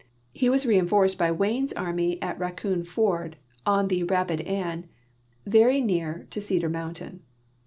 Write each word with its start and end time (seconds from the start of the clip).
He 0.33 0.49
was 0.49 0.65
reinforced 0.65 1.19
by 1.19 1.29
Wa3nie's 1.29 1.73
army 1.73 2.19
at 2.23 2.39
Raccoon 2.39 2.85
ford, 2.85 3.37
on 3.67 3.87
the 3.87 4.01
Rapid 4.01 4.41
Anne, 4.47 4.87
very 5.45 5.79
near 5.79 6.25
to 6.31 6.41
Cedar 6.41 6.69
mountain. 6.69 7.21